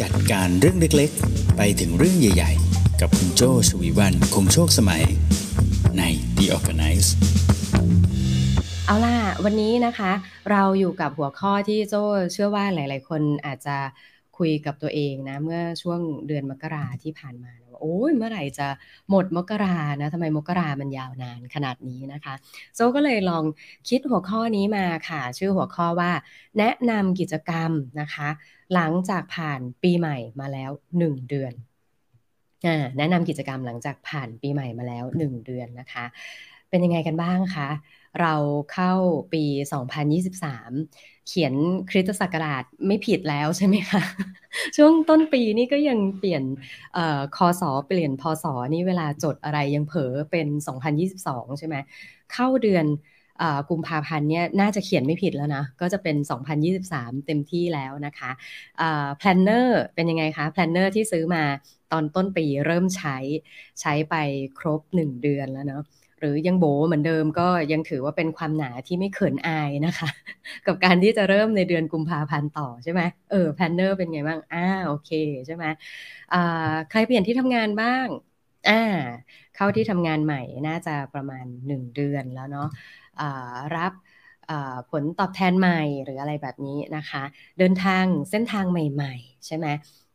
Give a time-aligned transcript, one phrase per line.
[0.00, 5.04] จัดการเรื่องเล็กๆ ไปถึงเรื่องใหญ่ ๆ กับคุณโจชวีวันคงโชคสมัย
[5.98, 6.02] ใน
[6.36, 7.08] The Organize
[8.86, 10.12] เอาล่ะ วันนี้นะคะ
[10.50, 11.94] เราอยู่กับหัวข้อที่โจ
[12.32, 13.76] เชื่อว่าหลาย ๆ คนอาจจะ
[14.38, 17.52] คุยกับตัวเองนะ เมื่อช่วงเดือนมกราที่ผ่านมา
[17.82, 18.68] โอ้ยเมื่อไหร่จะ
[19.10, 22.34] หมดมกรานะทำไมมกรามันยาวนานขนาดนี้นะคะ
[22.74, 23.44] โจก็เลยลอง
[23.88, 26.12] คิดหัวข้อนี้มาค่ะ ชื่อหัวข้อว่า
[26.58, 27.70] แนะนำกิจกรรม
[28.00, 28.28] นะคะ
[28.74, 31.52] หลังจากผ่านปีใหม่มาแล้ว 1 เดือน
[32.98, 36.04] แนะนำกิจกรรมหลังจากผ่านปีใหม่มาแล้ว 1 เดือนนะคะ
[36.70, 37.68] เป็นยังไงกันบ้างคะ
[38.20, 38.34] เรา
[38.72, 38.92] เข้า
[39.32, 39.44] ปี
[40.52, 41.54] 2023 เขียน
[41.90, 44.02] คริสตศักราชไม่ผิดแล้วใช่ไหมคะ
[44.76, 46.42] ช่วงต้นปีนี่ก็ยังเปลี่ยน
[47.36, 51.76] คอสอเปลี่ยนพศนี่เวลาจดอะไรยังเผลอเป็น 2022 ใช่ไหม
[52.32, 52.86] เข้าเดือน
[53.70, 56.16] กุมภาพันธ์เนี่ยน่าจะเขียนไม่ผิดแล้วนะ ก็จะเป็น
[56.70, 58.30] 2023 เต็มที่แล้วนะคะ
[59.18, 61.44] planner เป็นยังไงคะ planner ที่ซื้อมา
[61.92, 63.16] ตอนต้นปีเริ่มใช้
[63.80, 64.14] ใช้ไป
[64.58, 65.82] ครบ 1 เดือนแล้วเนาะ
[66.22, 70.08] หรือยังโบเหมือนเดิมก็ยังถือว่าเป็นความหนาที่ไม่เขินอายนะคะ
[70.66, 75.10] กับการที่จะเริ่มในเดือนกุมภาพันธ์ต่อใช่ไหมเออ planner เป็นไงบ้างอ่าโอเค
[75.46, 75.64] ใช่ไหม
[76.32, 78.06] อ่าใครเปลี่ยนที่ทำงานบ้าง
[78.68, 78.82] อ่า
[79.56, 82.68] เข้าที่ทำงานใหม่น่าจะประมาณ 1 เดือนแล้วเนาะ
[83.20, 83.92] อ่ารับ
[84.90, 87.22] ผลตอบแทนใหม่หรืออะไรแบบนี้นะคะ
[87.58, 89.66] เดินทางเส้นทางใหม่ ๆ ใช่ไหม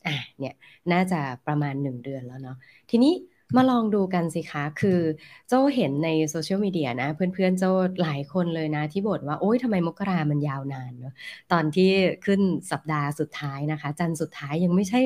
[0.07, 0.55] อะเนี่ย
[0.91, 2.57] น่าจะประมาณ 1 เดือนแล้วเนาะ
[2.89, 3.13] ทีนี้
[3.55, 4.99] มาลองดูกันสิคะ คือ
[5.47, 11.13] โจ้เห็นในโซเชียลมีเดียนะ เพื่อนๆโจ้หลายคนเลยนะ ที่บ่นว่า โอ๊ยทำไมมกรามันยาวนานเนาะ
[11.51, 11.89] ตอนที่
[12.25, 14.99] ขึ้นสัปดาห์สุดท้ายนะคะ จันสุดท้ายยังไม่ใช่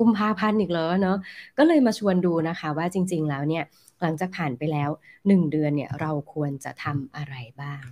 [0.00, 1.18] กุมภาพันธ์อีกแล้วเนาะ
[1.58, 3.64] ก็เลยมาชวนดูนะคะว่าจริง ๆ แล้วเนี่ย
[4.02, 4.90] หลังจากผ่านไปแล้ว
[5.28, 7.84] 1 เดือนเนี่ยเราควรจะทำอะไรบ้าง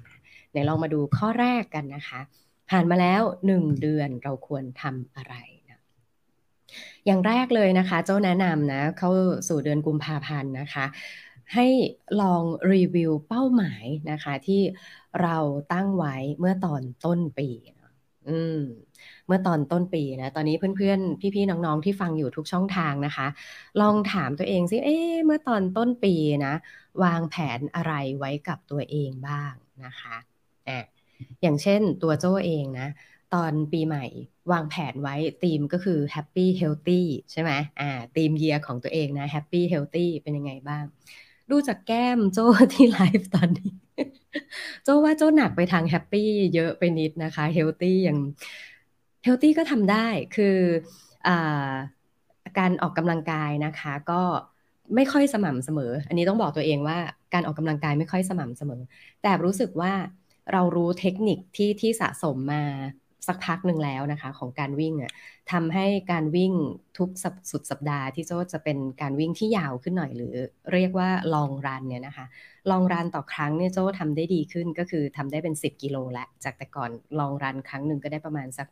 [0.50, 2.20] ไหนลองมาดูข้อแรกกันนะคะ
[2.70, 5.34] ผ่านมาแล้ว 1 เดือนเราควรทำอะไร
[7.06, 9.10] อย่างแรกเลยนะคะ เจ้าแนะนำนะ เข้า
[9.48, 10.84] สู่เดือนกุมภาพันธ์นะคะ
[11.54, 11.66] ให้
[12.20, 12.42] ลอง
[12.72, 14.60] รีวิวเป้าหมายนะคะ ที่
[15.22, 15.36] เรา
[15.72, 17.48] ตั้งไว้เมื่อตอนต้นปี
[18.28, 18.60] อืม
[19.26, 23.26] เมื่อตอนต้นปีนะ ตอนนี้เพื่อนๆ พี่ๆ น้องๆ ที่ฟังอยู่ทุกช่องทางนะคะ
[23.80, 26.14] ลองถามตัวเองซิเอ๊เมื่อตอนต้นปี
[26.46, 26.54] นะ
[27.02, 29.52] วางแผนอะไรไว้กับตัวเองบ้าง
[29.84, 30.16] นะคะ
[30.68, 30.78] อะ
[31.42, 32.88] อย่างเช่นตัวโจ้เองนะ
[33.34, 34.04] ตอนปีใหม่
[34.52, 37.50] วางแผนไว้ธีมก็คือ Happy Healthy ใช่ไหม
[37.80, 40.84] อ่าธีมเยียของตัวเองนะ Happy Healthy เป็นยังไงบ้าง
[41.50, 43.72] ดูจากแก้มโจ้ที่ไลฟ์ตอนนี้
[44.84, 48.18] โจ้ว่าโจ้หนักไปทาง happy เยอะไปนิดนะคะ healthy ยัง
[49.24, 50.06] healthy ก็ทำได้
[50.36, 50.56] คือ
[51.26, 51.76] อา
[52.58, 54.22] การออกกำลังกายนะคะก็
[54.94, 56.98] ไม่ค่อยสม่ำเสมอ อันนี้ต้องบอกตัวเองว่า
[57.34, 58.82] การออกกำลังกายไม่ค่อยสม่ำเสมอ
[59.22, 59.92] แต่รู้สึกว่า
[60.52, 62.64] เรารู้เทคนิคที่ที่สะสมมา
[63.26, 65.12] สักพักหนึ่งแล้วนะคะ ของการวิ่งอะ
[65.52, 66.52] ทำให้การวิ่ง
[66.98, 67.10] ทุก
[67.50, 70.34] สุดสัปดาห์ที่โจจะเป็นการวิ่งที่ยาวขึ้นหน่อย หรือ
[70.72, 72.26] เรียกว่าลองรันเนี่ยนะคะ
[72.70, 76.90] ลองรันต่อครั้งเนี่ยโจ้ทำได้ดีขึ้นก็คือทำได้เป็น 10 กิโลละจากแต่ก่อน
[77.20, 78.68] ลองรันครั้งหนึ่งก็ได้ประมาณสัก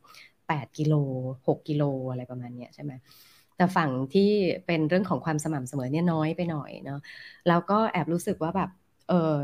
[0.49, 0.94] 8 กิโล
[1.49, 2.93] 6 กิโลอะไรประมาณเนี้ยใช่ไหม
[3.56, 4.31] แต่ฝั่งที่
[4.67, 7.00] เป็นเรื่องของความสม่ำเสมอเนี่ยน้อยไปหน่อยเนาะ
[7.49, 8.71] แล้วก็แอบรู้สึกว่าแบบ
[9.09, 9.38] เออ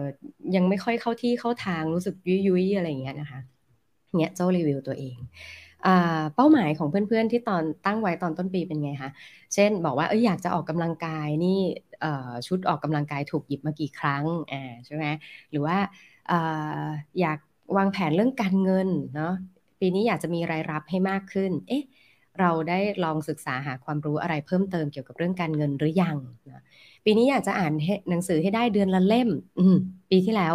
[0.57, 3.41] ยังไม่ค่อยเข้าที่เข้าทางรู้สึกยุยยุยอะไรอย่างเงี้ยนะคะ
[4.19, 5.17] เนี่ยเจ้ารีวิวตัวเอง
[6.35, 9.11] เป้าหมายของเพื่อนๆที่ตอนตั้งไว้ตอนต้นปีเป็นไงคะ
[9.55, 11.61] เช่นบอกว่าเอออยากจะออกกำลังกายนี่
[12.47, 15.05] ชุดออกกำลังกายถูกหยิบมากี่ครั้งอ่าใช่ไหม
[15.51, 15.77] หรือว่า
[17.21, 17.39] อยาก
[17.77, 19.33] วางแผนเรื่องการเงินเนาะ
[19.81, 21.83] ปีนี้อยากจะมีรายรับให้มากขึ้น เอ๊ะ
[22.41, 26.17] เราได้ลองศึกษาหาความรู้อะไรเพิ่มเติมเกี่ยวกับเรื่องการเงินหรือยัง
[26.49, 26.63] นะ
[27.05, 27.73] ปีนี้อยากจะอ่าน
[28.11, 29.29] หนังสือให้ได้เดือนละเล่ม
[30.11, 30.55] ปีที่แล้ว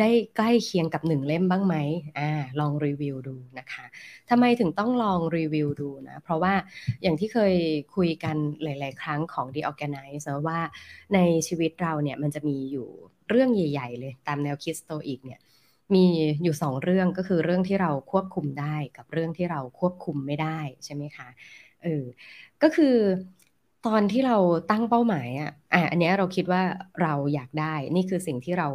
[0.00, 1.76] ได้ใกล้เคียงกับหนึ่งเล่มบ้างไหม
[2.18, 3.84] อ่าลองรีวิวดูนะคะ
[4.30, 6.54] ทำไมถึงต้องลองรีวิวดูนะ เพราะว่า
[7.02, 7.54] อย่างที่เคย
[7.96, 10.60] คุยกันหลาย ๆ ครั้งของ The Organize นะว่า
[11.14, 11.18] ใน
[11.48, 12.88] ชีวิตเราเนี่ยมันจะมีอยู่
[13.28, 15.40] เรื่องใหญ่ ๆ เลยตามแนวคิสโตอีกเนี่ย
[15.94, 16.04] มี
[16.42, 21.28] อยู่สองเรื่องก็คือเรื่องที่เราควบคุมได้กับเรื่องที่เราควบคุมไม่ได้ใช่ไหมคะ
[21.82, 22.04] เออ
[22.62, 22.96] ก็คือ
[23.86, 24.36] ตอนที่เรา
[24.70, 26.62] ตั้งเป้าหมายอะอะอันนี้เราคิดว่า
[27.02, 28.68] เราอยากได้นี่คือสิ่งที่เรา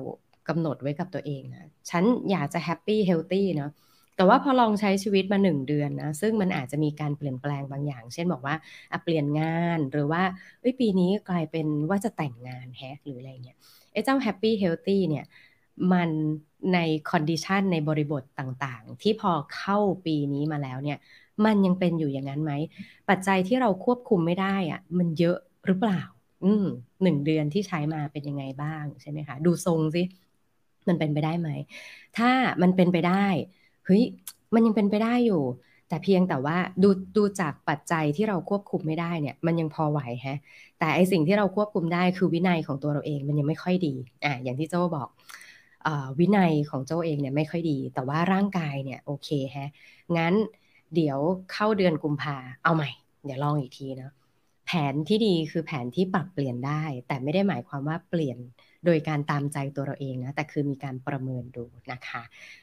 [0.47, 3.71] กำหนดไว้กับตัวเองนะฉันอยากจะ happy healthy เนาะ
[4.15, 8.55] แต่ว่าพอลองใช้ชีวิตมาหนึ่งเดือนนะซึ่งมันอาจจะมีการเปลี่ยนแปลงบางอย่าง เช่นบอกว่า
[9.03, 10.21] เปลี่ยนงานหรือว่า
[10.79, 13.57] ปีนี้กลายเป็นว่าจะแต่งงานแฮกหรืออะไรเงี้ย
[13.93, 15.25] ไอ้เจ้า happy healthy เนี่ย
[15.91, 16.09] มัน
[16.73, 20.97] ใน condition ในบริบทต่างๆ ที่พอเข้าปีนี้มาแล้วเนี่ย
[21.45, 22.51] มันยังเป็นอยู่อย่างนั้นไหม
[23.09, 26.01] ปัจจัยที่เราควบคุมไม่ได้อะมันเยอะหรือเปล่า
[26.43, 26.65] อืม
[27.03, 30.01] หนึ่งเดือนที่ใช้มาเป็นยังไงบ้างใช่ไหมคะ ดูทรงสิ
[30.89, 31.49] มันเป็นไปได้ไหม
[32.17, 32.29] ถ้า
[32.61, 33.25] มันเป็นไปได้
[33.85, 34.03] เฮ้ย
[34.53, 35.43] มันยังเป็นไปได้อยู่
[35.87, 40.37] แต่เพียงแต่ว่าดูดูจากปัจจัยที่เราควบคุมไม่ได้เนี่ย มันยังพอไหวฮะ
[40.79, 43.95] แต่ไอสิ่งที่เราควบคุมได้คือวินัยของตัวเราเองมันยังไม่ค่อยดี
[44.25, 45.09] อ่าอย่างที่โจบอก
[45.85, 45.87] อ
[46.19, 49.69] วินัยของโจเองเนี่ยไม่ค่อยดี แต่ว่าร่างกายเนี่ยโอเคฮะ
[50.17, 50.33] งั้น
[50.95, 51.19] เดี๋ยว
[51.53, 52.89] เข้าเดือนกุมภาเอาใหม่
[53.25, 54.11] เดี๋ยวลองอีกทีเนาะ
[54.65, 58.37] แผนที่ดีคือแผนที่ปรับเปลี่ยนได้ แต่ไม่ได้หมายความว่าเปลี่ยน
[58.85, 62.21] โดยการตามใจตัวเราเองนะแต่คือมีการประเมินดูนะคะ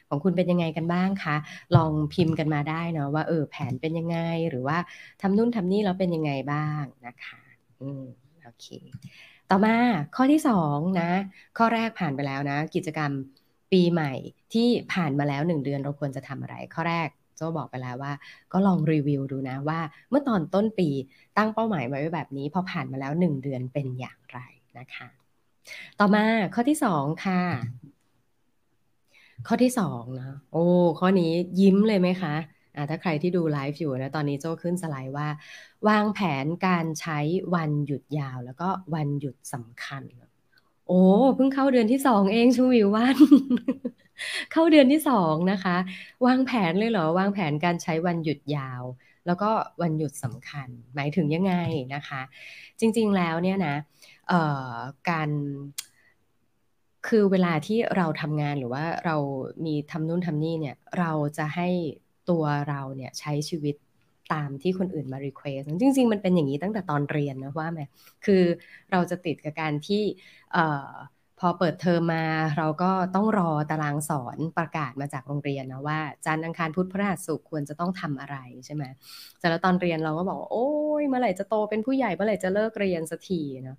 [0.09, 1.37] ของคุณเป็นยังไงกันบ้างคะ
[1.77, 4.19] ลองพิมพ์กันมาได้เนาะว่าเออแผนเป็นยังไง
[4.51, 4.79] หรือว่า
[5.21, 7.41] ทำนู่นทำนี่แล้วเป็นยังไงบ้างนะคะ
[7.81, 8.05] อืม
[8.45, 8.67] โอเค
[9.51, 9.77] ต่อมา
[10.17, 11.11] ข้อที่สองนะ
[11.59, 13.11] ข้อแรกผ่านไปแล้วนะ กิจกรรม
[13.73, 14.13] ปีใหม่
[14.53, 18.13] ที่ผ่านมาแล้วหนึ่งเดือนเราควรจะทำอะไร ข้อแรกโจบอกไปแล้วว่า
[18.53, 19.81] ก็ลองรีวิวดูนะว่า
[20.11, 20.89] เมื่อตอนต้นปี
[21.37, 24.39] ตั้งเป้าหมายไว้แบบนี้พอผ่านมาแล้วหนึ่งเดือนเป็นอย่างไร
[24.79, 25.20] นะคะ
[26.01, 26.25] ต่อมา
[26.55, 27.43] ข้อที่สองค่ะ
[29.47, 30.65] ข้อที่สองนะโอ้
[30.99, 35.29] ข้อนี้ยิ้มเลยไหมคะะถ้าใครที่ดูไลฟ์อยู่นะตอนนี้โจ้ขึ้นสไลด์ว่า
[35.89, 37.19] วางแผนการใช้
[37.55, 40.03] วันหยุดยาว แล้วก็วันหยุดสำคัญ
[40.89, 41.03] โอ้
[41.37, 43.17] เพิ่งเข้าเดือนที่สองเองชูวิววัน
[44.53, 45.77] เข้าเดือนที่สองนะคะ
[46.27, 48.83] วางแผนเลยเหรอ วางแผนการใช้วันหยุดยาว
[49.27, 49.51] แล้วก็
[49.83, 51.55] วันหยุดสำคัญ หมายถึงยังไง
[51.95, 52.21] นะคะ
[52.81, 53.77] จริงๆแล้วเนี่ยนะ
[55.11, 55.31] การ
[57.09, 59.17] คือเวลาที่เราทำงานหรือว่าเรา
[59.65, 61.69] มีทำนู่นทำนี่เนี่ยเราจะให้
[62.31, 63.77] ตัวเราเนี่ยใช้ชีวิต
[64.33, 67.81] ตามที่คนอื่นมา request จริง ๆ มันเป็นอย่างนี้ตั้งแต่ตอนเรียนนะว่าไหม
[68.25, 68.43] คือ
[68.93, 70.03] เราจะติดกับการที่
[71.41, 72.25] พอเปิดเทอมมา
[72.59, 78.85] เราก็ต้องรอตารางสอนประกาศมาจากโรงเรียนนะว่าจันทร์อังคารพุธพฤหัสศุกร์ควรจะต้องทำอะไรใช่ไหม
[79.39, 80.69] แต่แล้วตอนเรียนเราก็บอกโอ้
[81.01, 83.77] ยเมื่อไหร่จะโตเป็นผู้ใหญ่เมื่อไหร่จะเลิกเรียนสักทีเนาะ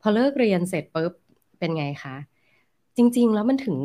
[0.00, 1.12] พอเลิกเรียนเสร็จปุ๊บ
[1.58, 2.16] เป็นไงคะ
[2.96, 3.78] จริง ๆ แล้วมันถึง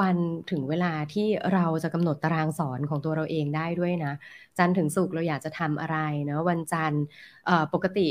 [0.00, 0.16] วัน
[0.50, 4.12] ถึงเวลาที่เราจะกำหนดตารางสอนของตัวเราเองได้ด้วยนะ
[4.58, 7.02] จันทร์ถึงศุกร์เราอยากจะทำอะไรเนาะวันจันทร์
[7.74, 8.06] ปกติ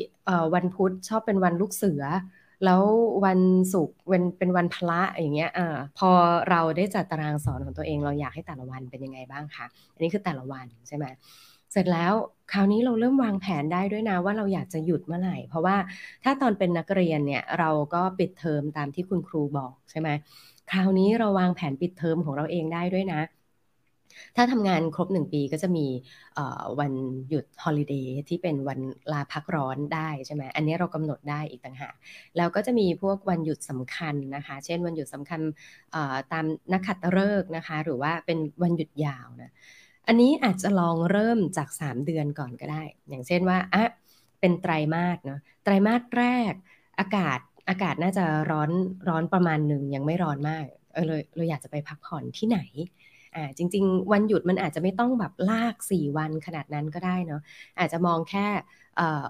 [0.55, 2.03] วันพุธชอบเป็นวันลูกเสือ
[2.65, 2.83] แล้ว
[3.25, 3.39] วัน
[3.73, 5.59] ศุกร์เป็นเป็นวันพระอย่างเงี้ยอ
[5.97, 6.09] พอ
[6.49, 11.05] เราได้จัดตารางสอนของตัวเอง เราอยากให้แต่ละวันเป็นยังไงบ้างคะอันนี้คือแต่ละวันใช่ไหม
[11.71, 12.13] เสร็จแล้ว
[12.51, 15.75] คราวนี้เราเริ่มวางแผนได้ด้วยนะว่าเราอยากจะหยุดเมื่อไหร่ เพราะว่า
[16.23, 20.09] ถ้าตอนเป็นนักเรียนเนี่ยเราก็ปิดเทอมตามที่คุณครูบอกใช่ไหม
[20.71, 23.21] คราวนี้เราวางแผนปิดเทอมของเราเองได้ด้วยนะ
[24.35, 25.87] ถ้าทำงานครบหนึ่งปีก็จะมี
[26.79, 26.93] วัน
[27.29, 28.79] หยุดฮอลิเดย์ที่เป็นวัน
[29.11, 31.95] ลาพักร้อนได้ใช่ไหมอันนี้เรากำหนดได้อีกต่างหาก
[32.37, 35.41] แล้วก็จะมีพวกวันหยุดสำคัญนะคะ เช่นวันหยุดสำคัญ
[36.31, 39.51] ตามนักขัตฤกษ์นะคะ หรือว่าเป็นวันหยุดยาวนะ
[40.07, 43.83] อันนี้อาจจะลองเริ่มจาก 3 เดือนก่อนก็ได้ อย่างเช่นว่าอะ
[44.39, 46.53] เป็นไตรมาสเนาะไตรมาสแรก
[46.99, 47.39] อากาศ
[47.69, 48.71] อากาศน่าจะร้อน
[49.07, 52.59] ร้อนประมาณหนึ่งยังไม่ร้อนมากเออเลยเราอยากจะไปพักผ่อนที่ไหน
[53.35, 57.41] อ่าจริง ๆ วันหยุดมันอาจจะไม่ต้องแบบลาก 4 วันขนาดนั้นก็ได้เนาะ
[57.79, 58.47] อาจจะมองแค่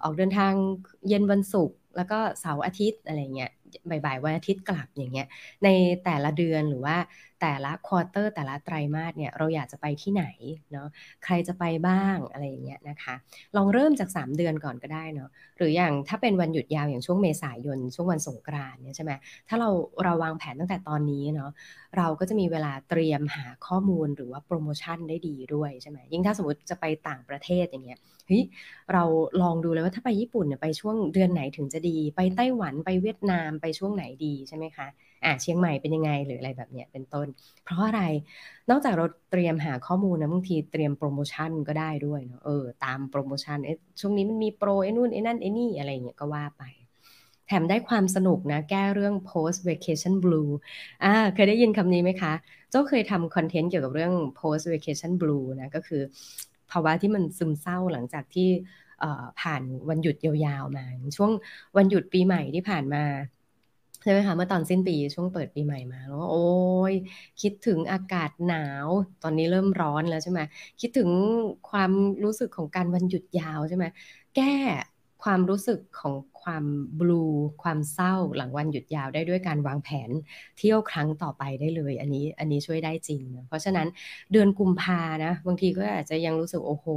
[0.03, 0.53] ออกเดินทาง
[1.07, 3.49] เย็นวันศุกร์แล้วก็เสาร์อาทิตย์อะไรเงี้ย
[3.89, 5.25] บ่ายๆวันอาทิตย์กลับอย่างเงี้ย
[5.63, 5.67] ใน
[6.03, 6.95] แต่ละเดือนหรือว่า
[7.41, 10.25] แต่ละควอเตอร์แต่ละไตรมาสเนี่ยเราอยากจะไปที่ไหน
[10.71, 10.87] เนาะ
[11.23, 13.15] ใครจะไปบ้างอะไรอย่างเงี้ยนะคะ
[13.55, 19.11] ลองเริ่มจาก 3 เดือนก่อนก็ได้เนาะหรืออย่างถ้าเป็นวันหยุดยาวอย่างช่วงเมษายน ช่วงวันสงกรานเนี่ยใช่ไหม
[19.47, 19.69] ถ้าเรา
[20.03, 21.51] เราวางแผนตั้งแต่ตอนนี้เนาะ
[21.97, 28.43] เราก็จะมีเวลาเตรียมหาข้อมูลหรือว่าโปรโมชั่นได้ดีด้วยใช่ไหมยิ่งถ้าสมมติจะไปต่างประเทศอย่างเงี้ยเฮ้ย
[28.93, 29.03] เรา
[29.41, 34.87] ลองดูเลยว่าถ้าไปญี่ปุ่นเนี่ยไปช่วงเดือนไหนถึงจะดี ไปไต้หวันไปเวียดนามไปช่วงไหนดีใช่ไหมคะ
[35.23, 37.27] อ่าเชียงใหม่เป็นยังไงหรืออะไรแบบเนี้ยเป็นต้น
[37.63, 38.01] เพราะอะไร
[38.69, 46.63] นอกจากเราเตรียมหาข้อมูลนะบางทีเตรียมโปรโมชั่นก็ได้ด้วยเนาะเออตามโปรโมชั่นเอ๊ะช่วงนี้มันมีโปรไอ้นู่นไอ้นั่นไอ้นี่อะไรเงี้ยก็ว่าไป
[47.47, 50.51] แถมได้ความสนุกนะ แก้เรื่อง post vacation blue
[51.03, 52.33] อ่าเคยได้ยินคำนี้ไหมคะ
[52.71, 56.01] เจ้าเคยทำคอนเทนต์เกี่ยวกับเรื่อง post vacation blue นะก็คือ
[56.71, 58.49] ภาวะที่มันซึมเศร้าหลังจากที่
[59.41, 60.85] ผ่านวันหยุดยาวๆมา
[61.17, 61.31] ช่วง
[61.77, 63.03] วันหยุดปีใหม่ที่ผ่านมา
[64.01, 66.37] ใช่ไหมคะเมื่อตอนสิ้นปีช่วงเปิดปีใหม่มาแล้วโอ้
[66.91, 66.93] ย
[67.41, 68.87] คิดถึงอากาศหนาว
[69.23, 70.39] ตอนนี้เริ่มร้อนแล้วใช่ไหม
[70.81, 71.09] คิดถึง
[71.69, 71.91] ความ
[72.23, 73.85] รู้สึกของการวันหยุดยาวใช่ไหม
[74.35, 74.55] แก้
[75.23, 76.65] ความรู้สึกของความ
[76.99, 77.25] บลู
[77.63, 80.09] ความเศร้าหลังวันหยุดยาวได้ด้วยการวางแผน
[80.57, 83.87] เที่ยวครั้งต่อไปได้เลย อันนี้อันนี้ช่วยได้จริงนะเพราะฉะนั้น
[84.31, 86.87] เดือนกุมภานะบางทีก็อาจจะยังรู้สึกโอ้โห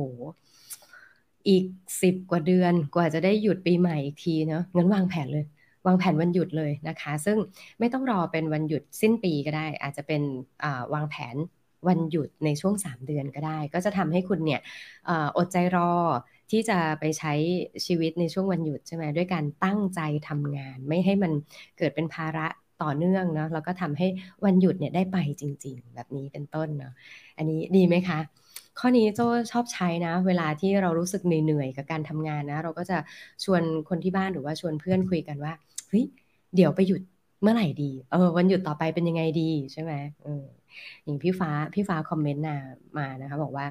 [1.49, 1.65] อีก
[2.03, 5.45] สิบกว่าเดือนกว่าจะได้หยุดปีใหม่อีกทีเนาะงั้นวางแผนเลย
[5.87, 7.39] วางแผนวันหยุดเลยนะคะ ซึ่ง
[7.79, 10.23] ไม่ต้องรอเป็นวันหยุดสิ้นปีก็ได้ อาจจะเป็น
[10.95, 11.37] วางแผน
[11.89, 14.61] วันหยุดในช่วง 3 เดือนก็ได้ ก็จะทำให้คุณเนี่ย
[15.37, 15.93] อดใจรอ
[16.51, 17.33] ที่จะไปใช้
[17.87, 21.33] ชีวิตในช่วงวันหยุดใช่ไหมด้วยการตั้งใจทำงาน ไม่ให้มัน
[21.79, 22.47] เกิดเป็นภาระ
[22.83, 24.07] ต่อเนื่องเนาะแล้วก็ทำให้
[24.45, 26.93] วันหยุดเนี่ยได้ไปจริง ๆ แบบนี้เป็นต้นเนาะ
[27.37, 28.19] อันนี้ดีไหมคะ
[28.79, 32.99] ข้อนี้โจชอบใช้นะ เวลาที่เรารู้สึกเหนื่อยๆกับการทำงานนะ เราก็จะ
[33.45, 35.53] ชวนคนที่บ้านหรือว่าชวนเพื่อนคุยกันว่า
[35.89, 36.05] เฮ้ย
[36.55, 37.01] เดี๋ยวไปหยุด
[37.43, 39.93] เมื่อไหร่ดี เออ วันหยุดต่อไปเป็นยังไงดีใช่ไหม
[40.25, 40.45] เออ
[41.05, 42.45] อย่างพี่ฟ้าพี่ฟ้าคอมเมนต์
[42.99, 43.67] มานะคะ บอกว่า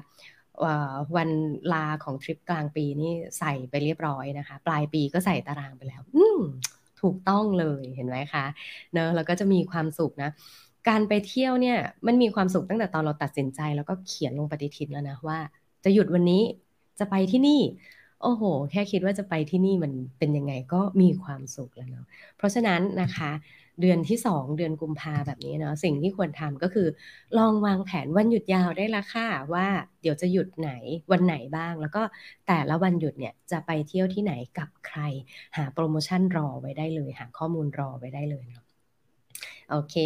[1.16, 1.30] วัน
[1.72, 6.24] ลาของทริปกลางปีนี่ใส่ไปเรียบร้อยนะคะ ปลายปีก็ใส่ตารางไปแล้ว อื
[7.00, 8.44] ถูกต้องเลยเห็นไหมคะ
[8.92, 10.30] เนอะแล้วก็จะมีความสุขนะ
[10.88, 15.38] การไปเที่ยวเนี่ย มันมีความสุขตั้งแต่ตอนเราตัดสินใจ แล้วก็เขียนลงปฏิทินแล้วนะว่า
[15.84, 16.42] จะหยุดวันนี้
[16.98, 17.60] จะไปที่นี่
[18.24, 23.30] โอ้โห แค่คิดว่าจะไปที่นี่มันเป็นยังไงก็มีความสุขแล้วเนาะเพราะฉะนั้นนะคะ
[23.80, 26.88] เดือนที่ 2 เดือนกุมภาแบบนี้เนาะสิ่งที่ควรทำก็คือ
[27.38, 29.66] ลองวางแผนวันหยุดยาวได้ละค่ะว่า
[30.02, 30.70] เดี๋ยวจะหยุดไหน
[31.12, 32.02] วันไหนบ้าง แล้วก็
[32.46, 34.98] แต่ละวันหยุดเนี่ยจะไปเที่ยวที่ไหนกับใคร
[35.56, 38.63] หาโปรโมชั่นรอไว้ได้เลย หาข้อมูลรอไว้ได้เลยเนาะ
[39.70, 39.96] โอเค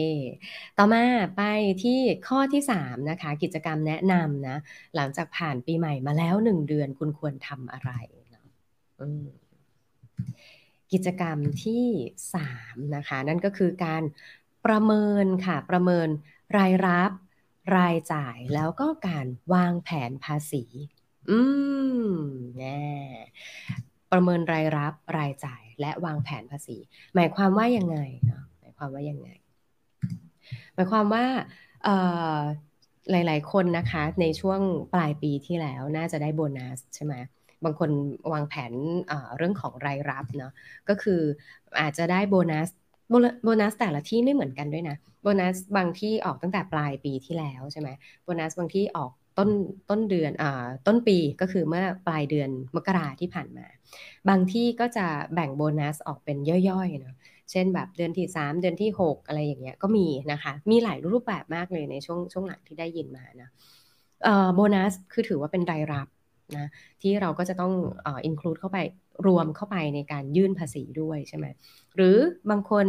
[0.78, 1.04] ต่อมา
[1.36, 1.42] ไป
[1.82, 4.56] ที่ข้อที่ 3 นะคะ กิจกรรมแนะนำนะ
[4.96, 7.92] หลังจากผ่านปีใหม่มาแล้ว 1 เดือนคุณควรทำอะไร
[8.30, 8.46] เนาะ
[10.92, 11.86] กิจกรรมที่
[12.38, 14.02] 3 นะคะ นั่นก็คือการ
[14.66, 16.08] ประเมินค่ะ ประเมิน
[16.58, 17.10] รายรับ
[17.78, 20.64] รายจ่ายแล้วก็การวางแผนภาษี
[21.30, 21.40] อื
[22.08, 22.12] ม
[22.58, 22.82] แน่
[24.12, 26.76] ประเมินรายรับรายจ่ายและวางแผนภาษี
[27.14, 29.28] หมายความว่ายังไงเนาะหมายความว่ายังไง
[30.78, 31.24] มายความว่า
[33.10, 34.60] หลาย ๆ คนนะคะ ในช่วง
[34.94, 37.14] ปลายปีที่แล้วน่าจะได้โบนัสใช่ไหม
[37.64, 37.90] บางคน
[38.32, 38.72] วางแผน
[39.36, 40.52] เรื่องของรายรับเนาะ
[40.88, 41.20] ก็คือ
[41.80, 42.68] อาจจะได้โบนัส
[43.44, 47.88] โบนัสแต่ละที่ไม่เหมือนกันด้วยนะโบนัสบางที่ออกตั้งแต่ปลายปีที่แล้วใช่ไหม
[48.24, 49.50] โบนัสบางที่ออกต้น
[49.90, 53.66] ต้นเดือนอ่าต้นปีก็คือเมื่อปลายเดือนมกราที่ผ่านมา
[54.28, 57.14] บางที่ก็จะแบ่งโบนัสออกเป็นย่อยๆเนาะ
[57.50, 63.50] เช่นแบบเดือนที่ 3 เดือนที่ 6 อะไรอย่างเงี้ยก็มีนะคะ มีหลายรูปแบบมากเลยในช่วงช่วงหลังที่ได้ยินมานะ
[64.54, 66.08] โบนัสคือถือว่าเป็นรายรับ
[66.56, 66.66] นะ
[67.02, 67.72] ที่เราก็จะต้อง
[68.06, 68.78] อินคลูดเข้าไป
[69.26, 71.46] รวมเข้าไปในการยื่นภาษีด้วยใช่ไหม
[71.96, 72.16] หรือ
[72.50, 72.86] บางคน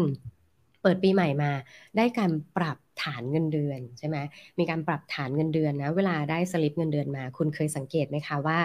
[0.81, 1.51] เปิดปีใหม่มา
[1.97, 4.17] ได้การปรับฐานเงินเดือนใช่ไหม
[4.59, 8.59] มีการปรับฐานเงินเดือนนะเวลาได้สลิปเงินเดือนมา คุณเคยสังเกตไหมคะว่า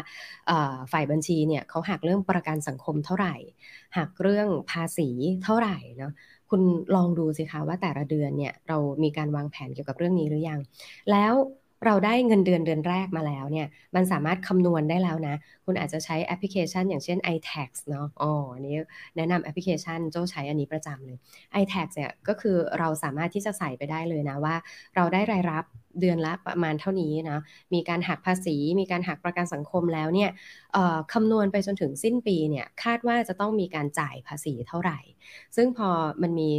[0.92, 3.35] ฝ่ายบัญชีเนี่ยเขาหักเรื่องประกันสังคมเท่าไหร่
[3.97, 5.09] หักเรื่องภาษี
[5.44, 6.12] เท่าไหร่เนาะ
[6.50, 6.62] คุณ
[6.97, 10.61] ลองดูสิคะว่าแต่ละเดือนเนี่ยเรามีการวางแผนเกี่ยวกับเรื่องนี้หรือยัง
[11.11, 11.35] แล้ว
[11.84, 18.76] เราได้เงินเดือนเดือนแรกมาแล้วเนี่ย มันสามารถคำนวณได้แล้วนะ คุณอาจจะใช้แอปพลิเคชัน อย่างเช่น iTax เนาะอ๋ออันนี้
[19.16, 21.18] แนะนำแอปพลิเคชันโจ้ใช้อันนี้ประจำเลย
[21.62, 24.54] iTax เนี่ยก็คือเราสามารถที่จะใส่ไปได้เลยนะว่า
[24.96, 25.64] เราได้รายรับ
[26.00, 27.40] เดือนละประมาณเท่านี้นะ
[27.74, 30.30] มีการหักภาษี มีการหักประกันสังคมแล้วเนี่ย
[31.12, 34.98] คำนวณไปจนถึงสิ้นปีเนี่ยคาดว่าจะต้องมีการจ่ายภาษีเท่าไหร่
[35.56, 35.88] ซึ่งพอ
[36.22, 36.50] มันมี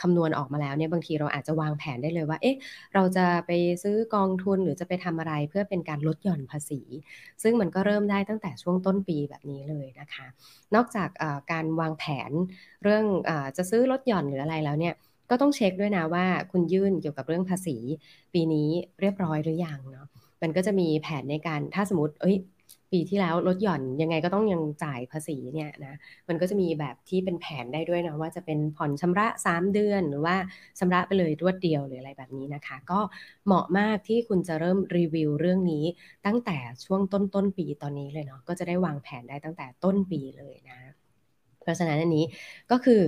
[0.00, 2.56] คำนวณออกมาแล้วเนี่ยบางทีเราอาจจะวางแผนได้เลยว่า เอ๊ะ
[2.94, 3.50] เราจะไป
[3.82, 6.80] ซื้อกองทุนหรือจะไปทำอะไรเพื่อเป็นการลดหย่อนภาษี
[7.42, 10.26] ซึ่งมันก็เริ่มได้ตั้งแต่ช่วงต้นปีแบบนี้เลยนะคะ
[10.74, 11.08] นอกจาก
[11.52, 12.30] การวางแผน
[12.82, 14.94] เรื่องอจะซื้อลดหย่อนหรืออะไรแล้วเนี่ย
[15.32, 17.76] ก็ต้องเช็คด้วยนะว่าคุณยื่นเกี่ยวกับเรื่องภาษี
[18.34, 18.68] ปีนี้
[19.00, 20.06] เรียบร้อยหรือยังเนาะ
[20.42, 22.36] มันก็จะมีแผนในการถ้าสมมติเอ้ย
[22.92, 25.94] ปีที่แล้วลดหย่อนยังไงก็ต้องยังจ่ายภาษีเนี่ยนะ
[26.28, 30.36] มันก็จะมีแบบที่เป็นแผนได้ด้วยนะว่าจะเป็นผ่อนชำระ 3 เดือน หรือว่า
[30.78, 33.00] ชำระไปเลยรวดเดียวหรืออะไรแบบนี้นะคะ ก็
[33.46, 35.84] เหมาะมากที่คุณจะเริ่มรีวิวเรื่องนี้
[36.26, 40.78] ตั้งแต่ช่วงต้นต้นปีตอนนี้เลยเนาะก็จะได้วางแผนได้ตั้งแต่ต้นปีเลยนะ
[41.62, 42.24] เพราะฉะนั้นอันนี้
[42.70, 43.00] ก็คือ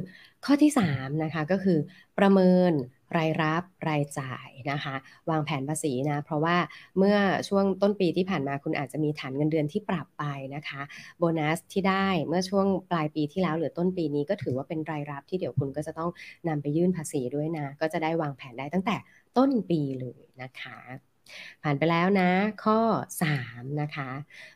[0.45, 1.79] ข้อที่3นะคะก็คือ
[2.19, 2.73] ประเมิน
[3.17, 4.95] รายรับรายจ่ายนะคะ
[5.31, 6.57] วางแผนภาษีนะเพราะว่า
[6.99, 7.17] เมื่อ
[7.49, 10.25] ช่วงต้นปีที่ผ่านมาคุณอาจจะมีฐานเงินเดือนที่ปรับไป
[10.55, 10.81] นะคะ
[11.19, 16.11] โบนัสที่ได้เมื่อช่วงปลายปีที่แล้วหรือต้นปีนี้ก็ถือว่าเป็นรายรับที่เดี๋ยวคุณก็จะต้อง
[16.49, 18.97] นำไปยื่นภาษีด้วยนะ ก็จะได้วางแผนได้ตั้งแต่
[19.37, 20.79] ต้นปีเลยนะคะ
[21.63, 22.31] ผ่านไปแล้วนะ
[22.65, 22.79] ข้อ
[23.23, 24.11] 3 นะคะ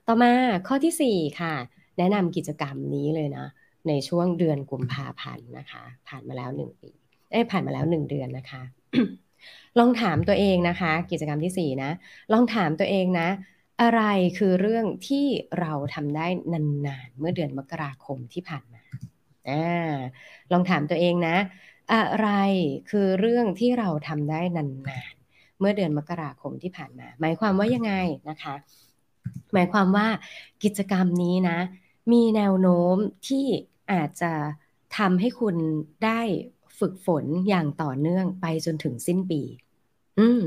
[0.07, 0.33] ต่อมา
[0.69, 1.55] ข้อที่ 4 ค่ะ
[1.99, 3.47] แนะนำกิจกรรมนี้เลยนะ
[3.89, 6.91] ในช่วงเดือนกุมภาพันธ์นะคะ ผ่านมาแล้วหนึ่งปี
[7.31, 8.63] เอ้ผ่านมาแล้วหนึ่งเดือนนะคะ
[9.79, 11.91] ลองถามตัวเองนะคะ กิจกรรมที่สี่นะ
[12.33, 13.29] ลองถามตัวเองนะ
[13.83, 14.03] อะไร
[14.39, 15.27] คือเรื่องที่
[15.61, 18.83] เราทำได้นานๆ เมื่อเดือนมกราคมที่ผ่านมา
[19.49, 19.95] อ่า
[20.53, 21.37] ลองถามตัวเองนะ
[21.95, 22.29] อะไร
[22.91, 27.93] คือเรื่องที่เราทำได้นานๆ เมื่อเดือนมกราคมที่ผ่านมา หมายความว่ายังไง
[28.31, 28.55] นะคะ
[29.53, 30.07] หมายความว่า
[30.65, 31.59] กิจกรรมนี้นะ
[32.13, 32.97] มีแนวโน้ม
[33.29, 33.47] ที่
[33.93, 34.33] อาจจะ
[34.99, 35.57] ทำให้คุณ
[36.05, 36.21] ได้
[36.79, 39.43] ฝึกฝนอย่างต่อเนื่องไปจนถึงสิ้นปี
[40.19, 40.41] อืม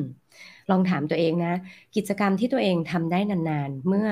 [0.70, 1.54] ลองถามตัวเองนะ
[1.96, 4.08] กิจกรรมที่ตัวเองทำได้นานๆ เมื่อ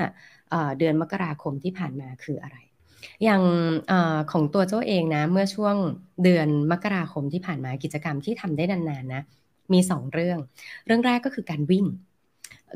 [0.50, 2.58] เอเดือนมกราคมที่ผ่านมาคืออะไร
[3.24, 3.44] อย่าง
[3.92, 3.94] อ
[4.32, 5.76] ของตัวเจ้าเองนะ เมื่อช่วง
[6.24, 9.22] เดือนมกราคมที่ผ่านมากิจกรรมที่ทำได้นานๆนะ
[9.74, 10.38] มีสองเรื่อง
[10.86, 11.86] เรื่องแรกก็คือการวิ่ง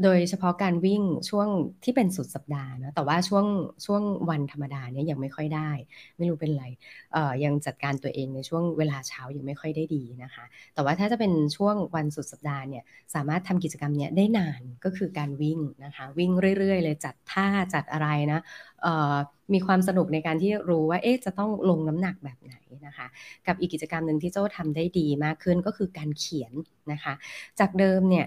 [0.03, 1.47] โดยเฉพาะการวิ่งช่วง
[1.83, 3.45] ที่เป็นสุดสัปดาห์นะแต่ว่าช่วง
[3.85, 5.71] ช่วงวันธรรมดาเนี่ยยังไม่ค่อยได้
[6.17, 6.65] ไม่รู้เป็นไร
[7.13, 12.83] เอ่อยังจัดการตัวเองในช่วงเวลาเช้ายังไม่ค่อยได้ดีนะคะ แต่ว่าถ้าจะเป็นช่วงวันสุดสัปดาห์เนี่ย
[13.15, 18.39] สามารถทำกิจกรรมเนี้ยได้นานก็คือการวิ่งนะคะวิ่งเรื่อย ๆ เลยจัดท่าจัดอะไรนะ
[18.81, 19.15] เอ่อ
[19.53, 23.07] มีความสนุกในการที่รู้ว่าเอ๊ะจะต้องลงน้ำหนักแบบไหนนะคะ
[23.47, 26.53] กับอีกกิจกรรมหนึ่งที่โจ้าทำได้ดีมากขึ้นก็คือการเขียน
[26.91, 27.13] นะคะ
[27.59, 28.25] จากเดิมเนี่ย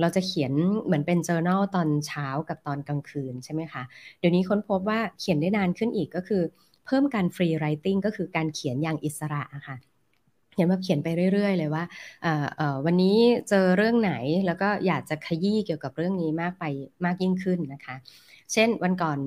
[0.00, 0.52] เราจะเขียน
[0.84, 3.82] เหมือนเป็น journal ตอนเช้ากับตอนกลางคืนใช่ไหมคะ
[4.18, 6.42] เดี๋ยวนี้ค้นพบว่าเขียนได้นานขึ้นอีกก็คือ
[6.86, 9.76] เพิ่มการ free writing ก็คือการเขียนอย่างอิสระะค่ะ
[10.56, 11.84] เขียนแบบเขียนไปเรื่อย ๆ เลยว่า
[12.86, 13.16] วันนี้
[13.48, 14.12] เจอเรื่องไหน
[14.46, 16.64] แล้วก็อยากจะขยี้เกี่ยวกับเรื่องนี้มากไป
[17.04, 17.96] มากยิ่งขึ้นนะคะ
[18.52, 19.18] เช่นวันก่อน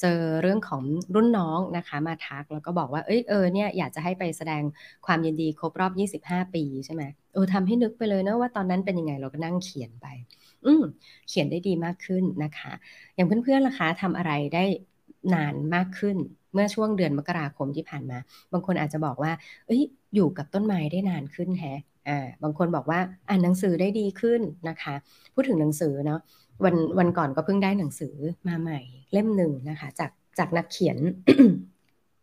[0.00, 0.82] เจอเรื่องของ
[1.14, 4.62] รุ่นน้องนะคะมาทักแล้วก็บอกว่าเอ้ยเออเนี่ยอยากจะให้ไปแสดง
[5.06, 10.06] ความยินดีครบรอบ 25 ปีใช่ไหมเออทำให้นึกไปเลยนะว่าตอนนั้นเป็นยังไงเราก็นั่งเขียนไป
[10.64, 10.82] อืม
[11.28, 12.72] เขียนได้ดีมากขึ้นนะคะ
[13.14, 14.64] อย่างเพื่อนๆล่ะคะทำอะไรได้
[15.34, 16.16] นานมากขึ้น
[16.56, 18.18] เมื่อช่วงเดือนมกราคมที่ผ่านมา
[18.52, 19.32] บางคนอาจจะบอกว่า
[19.66, 19.82] เอ้ย
[20.14, 24.94] อยู่กับต้นไม้ได้นานขึ้นแฮะอ่าบางคนบอกว่าอ่านหนังสือได้ดีขึ้นนะคะ
[25.34, 26.20] พูดถึงหนังสือเนาะ
[26.64, 28.14] วันวันก่อนก็เพิ่งได้หนังสือ
[28.48, 28.80] มาใหม่
[29.12, 30.98] เล่มหนึ่งนะคะ จากจากนักเขียน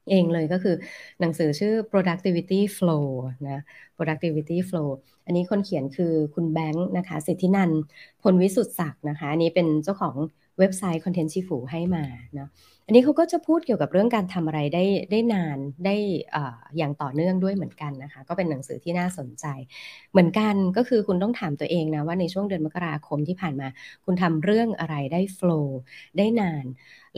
[0.10, 0.76] เองเลยก็คือ
[1.22, 3.08] หนังสือชื่อ productivity flow
[3.48, 3.62] นะ
[3.98, 4.90] productivity flow
[5.26, 7.72] อันนี้คนเขียนคือคุณแบงค์นะคะ สิทธินัน
[8.22, 10.16] พลวิสุทธ์ศักดิ์นะคะ อันนี้เป็นเจ้าของ
[10.60, 12.04] เว็บไซต์คอนเทนต์ชีฟูให้มา
[12.36, 12.50] เนาะ
[12.86, 15.96] อันนี้เขาก็จะพูดเกี่ยวกับเรื่องการทำอะไรได้ได้นานได้
[16.78, 19.46] อย่างต่อเนื่องด้วยเหมือนกันนะคะ ก็เป็นหนังสือที่น่าสนใจ
[20.12, 23.68] เหมือนกันก็คือคุณต้องถามตัวเองนะว่าในช่วงเดือนมกราคมที่ผ่านมา
[24.06, 25.80] คุณทำเรื่องอะไรได้โฟล์
[26.18, 26.66] ได้นาน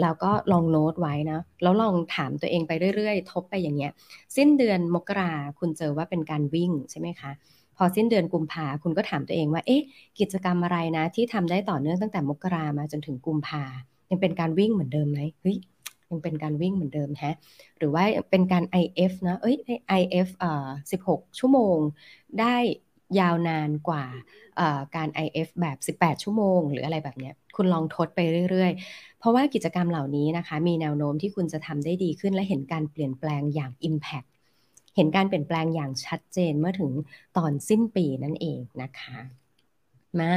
[0.01, 3.91] แล้วก็ลองโน้ตไว้นะแล้วลองถามตัวเองไปเรื่อยๆ ทบไปอย่างเงี้ย
[4.35, 7.31] สิ้นเดือนมกราคุณเจอว่าเป็นการวิ่งใช่ไหมคะ
[7.77, 9.82] พอสิ้นเดือนกุมภาคุณก็ถามตัวเองว่า เอ๊ะ
[10.20, 13.63] กิจกรรมอะไรนะ ที่ทำได้ต่อเนื่องตั้งแต่มกรามาจนถึงกุมภา
[14.10, 15.58] ยังเป็นการวิ่งเหมือนเดิมไหมเฮ้ย
[16.10, 17.36] ยังเป็นการวิ่งเหมือนเดิมฮะ
[17.77, 19.55] หรือว่าเป็นการ IF นะเอ้ย
[20.00, 20.68] IF เอ่อ
[21.05, 21.77] 16 ชั่วโมง
[22.40, 22.55] ได้
[23.20, 24.05] ยาวนานกว่า
[24.96, 34.27] การ IF แบบ 18 ชั่วโมง หรืออะไรแบบเนี้ย คุณลองทดไปเรื่อย ๆ เพราะว่ากิจกรรมเหล่านี้นะคะ มีแนวโน้มที่คุณจะทำได้ดีขึ้นและเห็นการเปลี่ยนแปลงอย่าง Impact
[34.96, 36.92] เห็นการเปลี่ยนแปลงอย่างชัดเจนเมื่อถึง
[37.38, 39.20] ตอนสิ้นปีนั่นเองนะคะ
[40.20, 40.36] มา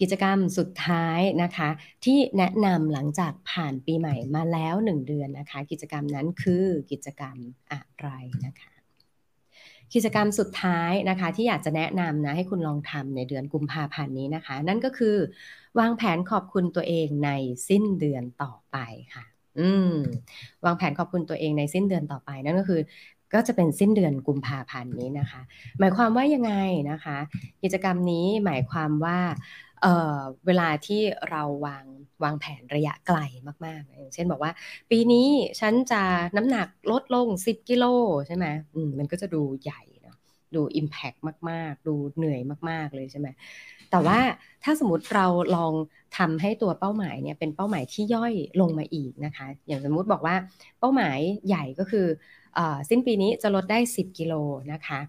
[0.00, 1.68] กิจกรรมสุดท้ายนะคะ
[2.04, 7.36] ที่แนะนำหลังจากผ่านปีใหม่มาแล้ว 1 เดือนนะคะ กิจกรรมนั้นคือกิจกรรม
[7.72, 8.08] อะไร
[8.46, 8.72] นะคะ
[9.94, 15.16] กิจกรรมสุดท้ายนะคะ ที่อยากจะแนะนำนะให้คุณลองทำในเดือนกุมภาพันธ์นี้นะคะ นั่นก็คือ
[15.78, 17.30] วางแผนขอบคุณตัวเองใน
[17.68, 18.76] สิ้นเดือนต่อไป
[19.14, 19.24] ค่ะ
[19.58, 19.92] อืม
[20.64, 22.80] วางแผนขอบคุณตัวเองในสิ้นเดือนต่อไปนั่นก็คือ
[23.34, 25.40] ก็จะเป็นสิ้นเดือนกุมภาพันธ์นี้นะคะ
[25.78, 26.52] หมายความว่ายังไง
[26.90, 27.18] นะคะ
[27.62, 29.18] กิจกรรมนี้หมายความว่า
[29.82, 31.84] เเวลาที่เราวาง
[32.22, 33.18] วางแผนระยะไกล
[33.66, 34.52] มากๆ อย่างเช่นบอกว่า
[34.90, 35.28] ปีนี้
[35.60, 36.02] ฉันจะ
[36.36, 37.84] น้ำหนักลดลง 10 กิโล
[38.26, 38.46] ใช่ไหม
[38.86, 39.80] มมันก็จะดูใหญ่
[40.54, 41.18] ดู Impact
[41.50, 43.28] มาก ๆ ดูเหนื่อยมาก ๆ เลยใช่ไหม
[43.90, 44.18] แต่ว่า
[44.64, 45.72] ถ้าสมมติเราลอง
[46.18, 50.36] ทำให้ตัวเป้าหมายเนี่ยเป็นเป้าหมายที่ย่อยลงมาอีกนะคะ อย่างสมมุติบอกว่า
[50.80, 52.06] เป้าหมายใหญ่ก็คือ
[52.90, 54.34] สิ้นปีนี้จะลดได้ 10 กิโล
[54.72, 55.00] นะคะ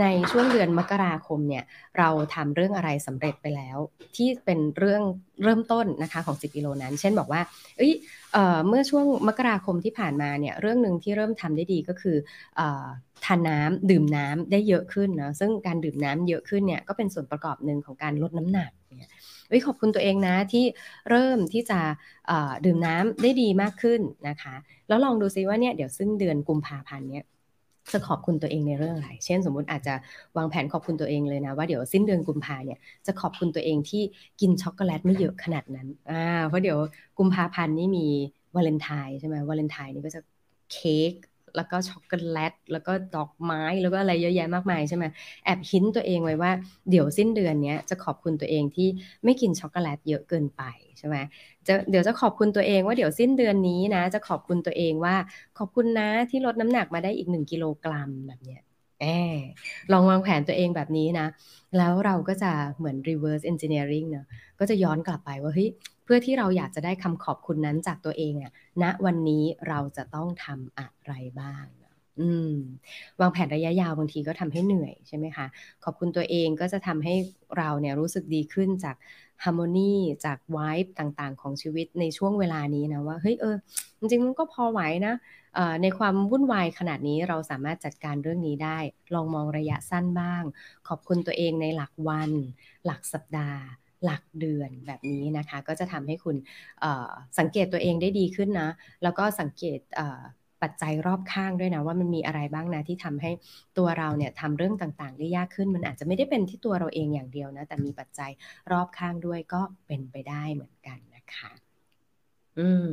[0.00, 1.64] ในช่วงเดือนมกราคมเนี่ย
[1.98, 3.78] เราทำเรื่องอะไรสำเร็จไปแล้ว
[4.16, 5.02] ที่เป็นเรื่อง
[5.44, 7.40] เริ่มต้นนะคะของ 10กิโลนั้น เช่นบอกว่า
[7.76, 7.92] เอ้ย
[8.32, 12.16] เเมื่อช่วงมกราคมที่ผ่านมาเนี่ยเรื่องหนึ่งที่เริ่มทำได้ดีก็คือ
[12.58, 12.62] อ
[13.24, 19.10] ทานน้ำดื่มน้ำได้เยอะขึ้นนะซึ่งการดื่มน้ำเยอะขึ้นเนี่ยก็เป็นส่วนประกอบหนึ่งของการลดน้ำหนักเนี่ย
[19.52, 20.64] วิขอบคุณตัวเองนะที่
[21.10, 21.80] เริ่มที่จะ
[22.64, 24.54] ดื่มน้ำได้ดีมากขึ้นนะคะ
[24.88, 27.24] แล้วลองดูซิว่าเนี่ยเดี๋ยวซึ่งเดือนกุมภาพันธ์เนี่ย
[27.92, 29.94] จะขอบคุณตัวเองในเรื่องอะไร เช่น สมมุติอาจจะ
[30.36, 34.02] วางแผนขอบคุณตัวเองเลยนะ ว่าเดี๋ยวสิ้นเดือนกุมภาเนี่ยจะขอบคุณตัวเองที่
[34.40, 36.14] กินช็อกโกแลตไม่เยอะขนาดนั้นอ่า
[36.48, 36.78] เพราะเดี๋ยว
[37.18, 38.00] กุมภาพันธ์นี่มี
[38.56, 40.20] วาเลนไทน์ใช่ไหมวาเลนไทน์นี่ก็จะ
[40.70, 41.12] เค้ก
[41.56, 45.04] แล้วก็ช็อกโกแลต แล้วก็ดอกไม้ แล้วก็อะไรเยอะแยะมากมายใช่ไหม
[45.44, 46.50] แอบหินตัวเองไว้ว่า
[46.90, 48.88] เดี๋ยวสิ้นเดือนนี้จะขอบคุณตัวเองที่
[49.24, 50.62] ไม่กินช็อกโกแลตเยอะเกินไป
[50.98, 51.16] ใช่ไหม
[51.66, 55.14] จะเดี๋ยวจะขอบคุณตัวเองว่าเดี๋ยวสิ้นเดือนนี้นะ จะขอบคุณตัวเองว่า
[55.58, 58.62] ขอบคุณนะที่ลดน้ำหนักมาได้อีกหนึ่งกิโลกรัมแบบเนี้ย
[59.00, 59.04] แอ
[59.50, 59.54] บ
[59.92, 61.26] ลองวางแผนตัวเองแบบนี้นะ
[61.76, 64.26] แล้วเราก็จะเหมือน reverse engineering เนะ
[64.58, 65.68] ก็จะย้อนกลับไปว่าเฮ้ย
[66.06, 71.66] เพื่อที่เราอยากจะได้คำขอบคุณนั้นจากตัวเองอะณวันนี้เราจะต้องทำอะไรบ้าง
[72.20, 72.52] อืม
[73.20, 75.46] วางแผนระยะยาวบางทีก็ทำให้เหนื่อยใช่ไหมคะ
[75.84, 77.14] ขอบคุณตัวเองก็จะทำให้
[77.58, 78.96] เราเนี่ยรู้สึกดีขึ้นจาก
[79.44, 83.56] ฮาร์โมนีจากวายต่างๆ ของชีวิตในช่วงเวลานี้นะว่าเฮ้ยเออ
[83.98, 85.14] จริงๆมันก็พอไหวนะ
[85.82, 88.78] ในความวุ่นวายขนาดนี้เราสามารถจัดการเรื่องนี้ได้
[89.14, 90.42] ลองมองระยะสั้นบ้าง
[90.88, 92.30] ขอบคุณตัวเองในหลักวัน
[92.86, 93.62] หลักสัปดาห์
[94.06, 96.36] หลักเดือนแบบนี้นะคะ ก็จะทำให้คุณ
[97.38, 98.70] สังเกตตัวเองได้ดีขึ้นนะ
[99.02, 99.78] แล้วก็สังเกต
[100.62, 103.30] ปัจจัยรอบข้างด้วยนะ ว่ามันมีอะไรบ้างนะที่ทำให้
[103.78, 108.30] ตัวเราเนี่ยทำเรื่องต่างๆ ได้ยากขึ้น มันอาจจะไม่ได้เป็นที่ตัวเราเองอย่างเดียวนะ แต่มีปัจจัย
[108.72, 111.52] รอบข้างด้วยก็เป็นไปได้เหมือนกันนะคะ
[112.58, 112.90] อืม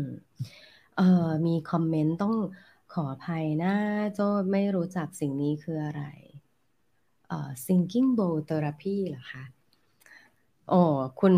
[0.98, 2.36] เอ่อมีคอมเมนต์ต้อง
[2.94, 3.74] ขออภัยนะ
[4.16, 4.20] โจ
[4.52, 6.04] ไม่รู้จักสิ่งนี้คืออะไร
[7.28, 9.44] เอ่อ thinking bowl therapy เหรอคะ
[10.68, 10.74] โอ้
[11.18, 11.36] คุณ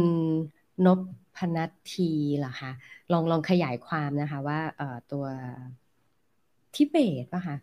[0.86, 1.00] นบ
[1.36, 2.04] พนัทที
[2.38, 2.72] เหรอคะ
[3.12, 5.26] ลองลองขยายความนะคะว่าเอ่อตัว
[6.76, 7.56] ทิเบตป่ะคะ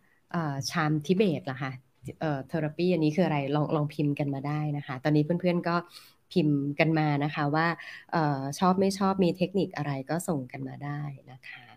[0.70, 1.72] ชามทิเบตเหรอคะ
[2.20, 5.76] เอ่อเทอราปีอันนี้คืออะไรลองลองพิมพ์กันมาได้นะคะ ตอนนี้เพื่อนๆก็
[6.32, 7.66] พิมพ์กันมานะคะว่า
[8.14, 11.00] ออชอบไม่ชอบมีเทคนิคอะไรก็ส่งกันมาได้
[11.32, 11.71] นะคะ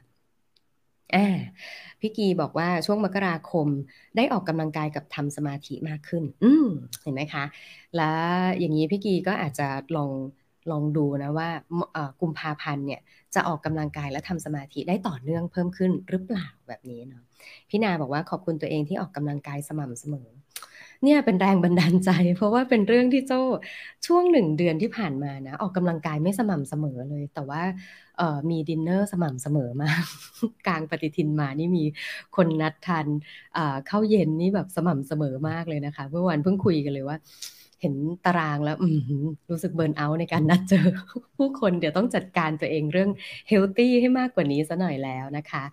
[1.13, 1.19] อ่า
[2.01, 3.67] พี่กีบอกว่าช่วงมกราคม
[4.15, 6.65] ได้ออกกำลังกายกับทำสมาธิมากขึ้น อืม
[7.03, 7.43] เห็นไหมคะ
[7.95, 8.05] แล้ว
[8.59, 10.11] อย่างนี้พี่กีก็อาจจะลอง
[10.71, 11.49] ลองดูนะว่า
[12.21, 13.01] กุมภาพันธ์เนี่ย
[13.35, 17.23] จะออกกำลังกายและทำสมาธิได้ต่อเนื่องเพิ่มขึ้นหรือเปล่าแบบนี้เนาะ
[17.69, 20.27] พี่นาบอกว่าขอบคุณตัวเองที่ออกกำลังกายสม่ำเสมอ
[21.03, 23.39] เนี่ยเป็นแรงบันดาลใจ เพราะว่าเป็นเรื่องที่โจ้
[24.05, 27.61] ช่วงหนึ่งเดือนที่ผ่านมานะ ออกกำลังกายไม่สม่ำเสมอเลย แต่ว่า
[28.49, 30.03] มีดินเนอร์สม่ำเสมอมาก
[30.67, 31.83] กลางปฏิทินมานี่มี
[32.35, 33.07] คนนัดทาน
[33.87, 37.17] เข้าเย็นนี่แบบสม่ำเสมอมากเลยนะคะ เมื่อวานเพิ่งคุยกันเลยว่า
[37.81, 38.77] เห็นตารางแล้ว
[39.49, 40.85] รู้สึกเบิร์นเอาท์ในการนัดเจอ
[41.37, 43.09] ผู้คนเดี๋ยวต้องจัดการตัวเองเรื่อง
[43.49, 45.63] เฮลตี้ให้มากกว่านี้ซะหน่อยแล้วนะคะ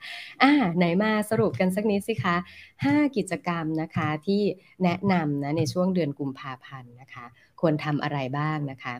[0.43, 2.37] อ่าไหนมาสรุปกันสักนิดสิคะ
[2.77, 4.43] 5 กิจกรรมนะคะที่
[4.85, 7.25] แนะนำนะในช่วงเดือนกุมภาพันธ์นะคะ
[7.63, 8.95] ควรทำอะไรบ้างนะคะ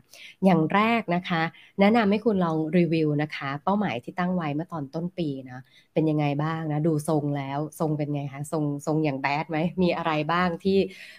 [0.45, 1.43] อย่างแรกนะคะ
[1.81, 5.61] แนะนำให้คุณลองรีวิวนะคะ เป้าหมายที่ตั้งไว้เมื่อตอนต้นปีนะ
[5.93, 10.79] เป็นยังไงบ้างนะดูทรงแล้วทรงเป็นไงคะทรงทรงอย่างแบดไหมมีอะไรบ้างที่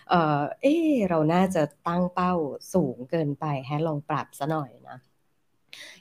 [0.10, 2.34] เออเออเราน่าจะตั้งเป้า
[2.74, 4.98] สูงเกินไปแฮลองปรับซะหน่อยนะ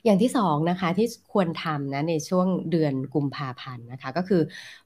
[0.05, 4.41] อย่างที่สองนะคะที่ควรทำนะในช่วงเดือนกุมภาพันธ์นะคะ ก็คือ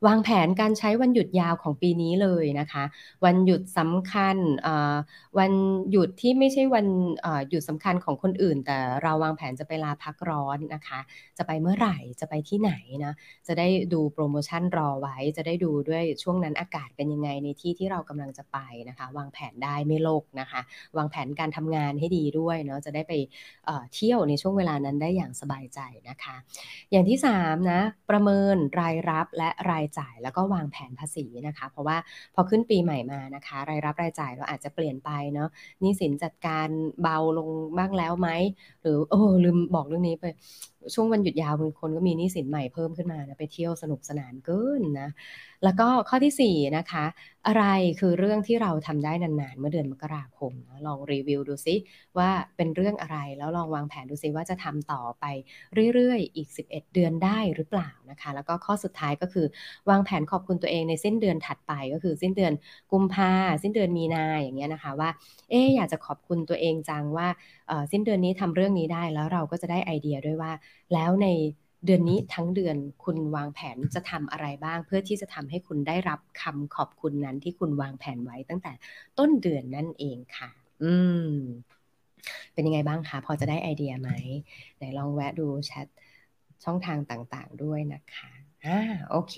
[0.08, 2.84] วางแผนการใช้วันหยุดยาวของปีนี้เลยนะคะ
[3.26, 4.38] วันหยุดสำคัญ
[5.40, 5.52] วัน
[5.92, 6.88] หยุดที่ไม่ใช่วัน
[7.50, 11.00] หยุดสำคัญของคนอื่น แต่เราวางแผนจะไปลาพักร้อนนะคะ
[11.38, 12.74] จะไปเมื่อไหร่จะไปที่ไหน
[13.06, 13.14] นะ
[13.48, 18.58] จะได้ดูโปรโมชั่นรอไว้ จะได้ดูด้วยช่วงนั้นอากาศเป็นยังไงในที่ที่เรากำลังจะไป
[18.90, 20.62] นะคะ วางแผนได้ไม่โลกนะคะ
[20.98, 23.14] วางแผนการทำงานให้ดีด้วยเนาะจะได้ไป
[23.94, 26.36] เที่ยวในช่วงเวลานั้นได้อย่างสบายใจนะคะ
[26.92, 31.98] อย่างที่3นะประเมินรายรับและรายจ่ายแล้วก็วางแผนภาษีนะคะ เพราะว่า
[32.36, 35.50] พอขึ้นปีใหม่มานะคะ รายรับรายจ่ายเราอาจจะเปลี่ยนไปเนาะ
[35.84, 36.68] นี่สินจัดการ
[37.02, 38.30] เบาลงบ้างแล้วไหม
[38.82, 40.26] หรือโอ้ลืมบอกเรื่องนี้ไป
[40.94, 45.10] ช่วงวันหยุดยาวบางคนก็มีหนี้สินใหม่เพิ่มขึ้นมานะไปเที่ยวสนุกสนานเกินนะ
[45.64, 47.06] แล้วก็ข้อที่4นะคะ
[47.48, 47.64] อะไร
[48.00, 51.76] คือเรื่องที่เราทำได้นานๆ เมื่อเดือนมกราคมนะลองรีวิวดูซิ
[52.18, 55.26] ว่าเป็นเรื่องอะไรแล้วลองวางแผนดูซิว่าจะทำต่อไป
[55.94, 59.46] เรื่อยๆอีก 11 เดือนได้หรือเปล่านะคะ แล้วก็ข้อสุดท้ายก็คือ
[59.90, 62.54] วางแผนขอบคุณตัวเองในสิ้นเดือนถัดไปก็คือสิ้นเดือน
[62.92, 63.32] กุมภา
[63.64, 65.10] สิ้นเดือนมีนาอย่างเงี้ยนะคะว่า
[65.50, 67.28] เอ๊อยากจะขอบคุณตัวเองจังว่า
[67.92, 70.52] สิ้นเดือนนี้ทำเรื่องนี้ได้แล้วเราก็จะได้ไอเดียด้วยว่า
[70.94, 71.28] แล้วใน
[71.86, 78.72] เดือนนี้ทั้งเดือนคุณวางแผนจะทำอะไรบ้าง เพื่อที่จะทำให้คุณได้รับคำขอบคุณนั้นที่คุณวางแผนไว้ตั้งแต่
[79.20, 80.50] ต้นเดือนนั่นเองค่ะ
[80.84, 80.94] อื
[81.30, 81.34] ม
[82.54, 84.10] เป็นยังไงบ้างคะพอจะได้ไอเดียไหม
[84.78, 85.88] ไหนลองแวะดูแชท
[86.64, 88.37] ช่องทางต่างๆด้วยนะคะ
[88.68, 89.36] อ่าโอเค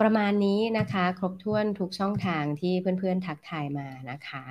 [0.00, 4.44] ประมาณนี้นะคะ ครบถ้วนทุกช่องทางที่เพื่อนๆทักทายมานะคะ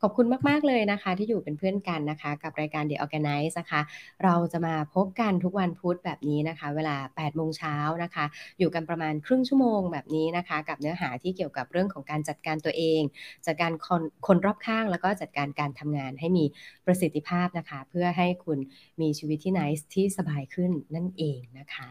[0.00, 3.80] ขอบคุณมากๆเลยนะคะ ที่อยู่เป็นเพื่อนกันนะคะ กับรายการ The Organize นะคะ
[4.24, 8.24] เราจะมาพบกันทุกวันพุธแบบนี้นะคะ เวลา8โมงเช้านะคะ
[8.58, 13.00] อยู่กันประมาณครึ่งชั่วโมงแบบนี้นะคะ กับเนื้อหาที่เกี่ยวกับเรื่องของการจัดการตัวเอง
[13.46, 16.44] จัดการคนคนรอบข้างแล้วก็จัดการการทำงานให้มี
[16.86, 18.58] ประสิทธิภาพนะคะ เพื่อให้คุณ
[19.00, 21.88] มีชีวิตที่นิสที่สบายขึ้นนั่นเองนะคะ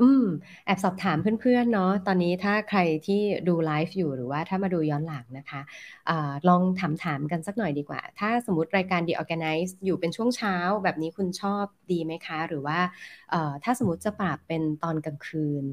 [0.00, 0.24] อืม
[0.64, 5.60] แอบสอบถามเพื่อนๆเนาะ ตอนนี้ถ้าใครที่ดูไลฟ์อยู่หรือว่าถ้ามาดูย้อนหลังนะคะ
[6.08, 6.10] อ
[6.48, 12.78] ลองถามถามกันสักหน่อยดีกว่า ถ้าสมมติรายการ The Organize อยู่เป็นช่วงเช้าแบบนี้คุณชอบดีไหมคะ หรือว่า
[13.64, 15.64] ถ้าสมมติจะปรับเป็นตอนกลางคืน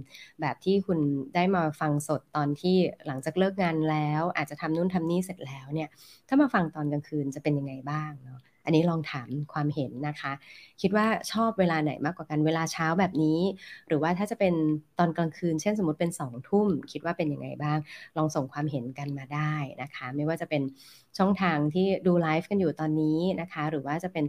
[0.41, 0.99] แบบที่คุณ
[1.35, 2.75] ได้มาฟังสดตอนที่
[3.07, 5.89] หลังจากเลิกงานแล้ว อาจจะทำนู่นทำนี่เสร็จแล้วเนี่ย
[6.27, 10.31] ถ้ามาฟังตอนกลางคืนจะเป็นยังไงบ้างเนาะ อันนี้ลองถามความเห็นนะคะ
[10.81, 13.39] คิดว่าชอบเวลาไหนมากกว่ากันเวลาเช้าแบบนี้
[13.87, 14.53] หรือว่าถ้าจะเป็น
[14.99, 17.79] ตอนกลางคืน เช่นสมมติเป็นสองทุ่ม คิดว่าเป็นยังไงบ้าง
[18.17, 20.61] ลองส่งความเห็นกันมาได้นะคะ ไม่ว่าจะเป็น
[21.17, 24.25] ช่องทางที่ดูไลฟ์กันอยู่ตอนนี้นะคะ หรือว่าจะเป็น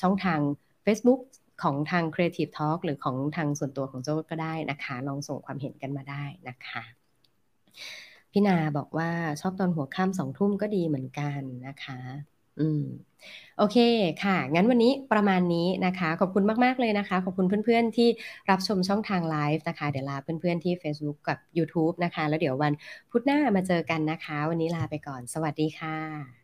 [0.00, 0.38] ช่องทาง
[0.86, 1.20] Facebook
[1.62, 6.82] ของทาง Creative Talk หรือของทางส่วนตัวของโจ้ก็ได้นะคะ ลองส่งความเห็นกันมาได้นะคะ
[8.32, 11.98] พี่นาบอกว่าชอบตอนหัวค่ำสองทุ่มก็ดีเหมือนกันนะคะ
[12.60, 12.82] อืม
[13.58, 13.76] โอเค
[14.24, 18.08] ค่ะ งั้นวันนี้ประมาณนี้นะคะ ขอบคุณมาก ๆ เลยนะคะ ขอบคุณเพื่อน ๆ ที่
[18.50, 22.72] รับชมช่องทางไลฟ์นะคะ เดี๋ยวลาเพื่อน ๆ ที่ Facebook กับ YouTube นะคะ แล้วเดี๋ยววัน
[23.10, 26.39] พุธหน้ามาเจอกันนะคะ วันนี้ลาไปก่อน สวัสดีค่ะ